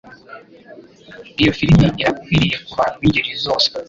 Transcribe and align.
Iyo 1.41 1.51
firime 1.57 1.87
irakwiriye 2.01 2.55
kubantu 2.65 2.97
bingeri 3.01 3.31
zose. 3.45 3.67